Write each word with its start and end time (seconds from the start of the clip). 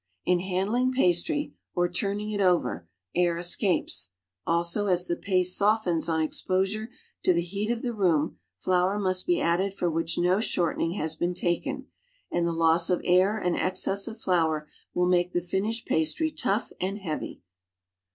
In 0.25 0.39
handling 0.39 0.91
pastry 0.91 1.53
(or 1.75 1.87
turning 1.87 2.31
it 2.31 2.41
over), 2.41 2.87
air 3.13 3.37
escapes; 3.37 4.09
also 4.47 4.87
as 4.87 5.05
the 5.05 5.15
paste 5.15 5.55
softens 5.55 6.09
on 6.09 6.23
exposure 6.23 6.89
to 7.21 7.33
the 7.33 7.43
heat 7.43 7.69
of 7.69 7.83
the 7.83 7.93
room, 7.93 8.39
flour 8.57 8.97
must 8.97 9.27
be 9.27 9.39
added 9.39 9.75
for 9.75 9.91
which 9.91 10.17
no 10.17 10.39
shortening 10.39 10.93
has 10.93 11.19
lieen 11.21 11.35
taken 11.35 11.85
and 12.31 12.47
the 12.47 12.51
loss 12.51 12.89
of 12.89 13.01
air 13.03 13.37
and 13.37 13.55
excess 13.55 14.07
of 14.07 14.19
flour 14.19 14.67
will 14.95 15.05
make 15.07 15.33
the 15.33 15.39
finished 15.39 15.85
pastry 15.85 16.31
tough 16.31 16.71
and 16.81 16.97
heavy. 16.97 17.43